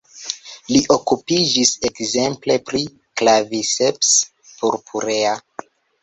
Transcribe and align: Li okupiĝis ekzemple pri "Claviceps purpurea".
Li 0.75 0.79
okupiĝis 0.93 1.73
ekzemple 1.89 2.55
pri 2.69 2.81
"Claviceps 3.21 4.09
purpurea". 4.53 5.35